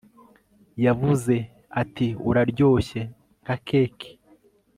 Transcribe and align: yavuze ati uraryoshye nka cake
yavuze 0.85 1.35
ati 1.81 2.07
uraryoshye 2.29 3.01
nka 3.41 3.55
cake 3.67 4.09